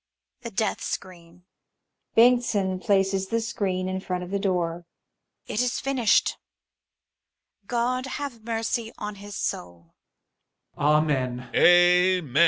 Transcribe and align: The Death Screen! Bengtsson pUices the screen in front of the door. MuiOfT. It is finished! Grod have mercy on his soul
The 0.41 0.49
Death 0.49 0.81
Screen! 0.81 1.43
Bengtsson 2.17 2.79
pUices 2.83 3.29
the 3.29 3.39
screen 3.39 3.87
in 3.87 3.99
front 3.99 4.23
of 4.23 4.31
the 4.31 4.39
door. 4.39 4.87
MuiOfT. 5.47 5.53
It 5.53 5.61
is 5.61 5.79
finished! 5.79 6.37
Grod 7.67 8.07
have 8.07 8.43
mercy 8.43 8.91
on 8.97 9.13
his 9.21 9.35
soul 9.35 9.93